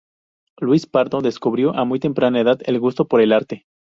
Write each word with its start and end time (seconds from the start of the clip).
Luis 0.59 0.87
Pardo 0.87 1.21
descubrió 1.21 1.75
a 1.75 1.85
muy 1.85 1.99
temprana 1.99 2.39
edad 2.41 2.57
el 2.65 2.79
gusto 2.79 3.07
por 3.07 3.21
el 3.21 3.31
arte. 3.31 3.67